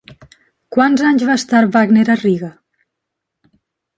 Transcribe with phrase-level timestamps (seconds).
[0.75, 2.51] Quants anys va estar Wagner a Riga?